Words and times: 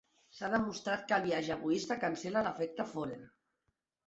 S'ha 0.35 0.47
demostrat 0.53 1.03
que 1.11 1.15
el 1.17 1.25
biaix 1.27 1.51
egoista 1.57 1.99
cancel·la 2.05 2.43
l'efecte 2.49 2.89
Forer. 2.97 3.21